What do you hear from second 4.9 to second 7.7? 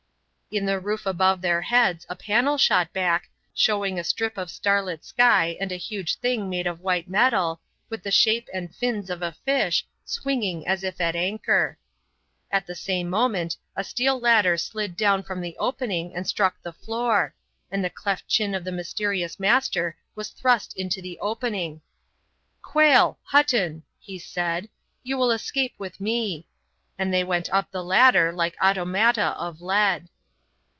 sky and a huge thing made of white metal,